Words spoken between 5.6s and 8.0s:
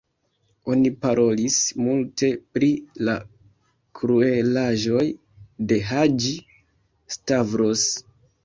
de Haĝi-Stavros.